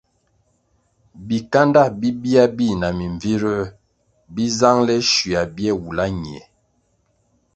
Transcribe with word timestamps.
Bikándá 1.27 1.83
bibia 1.99 2.43
bi 2.57 2.67
na 2.81 2.87
mimbviruer 2.97 3.67
bi 4.33 4.43
zangele 4.57 4.95
schuia 5.09 5.41
bie 5.55 5.71
wula 5.81 6.05
ñie. 6.21 6.41